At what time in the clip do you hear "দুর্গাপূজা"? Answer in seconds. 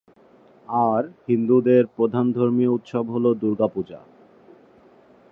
3.33-3.99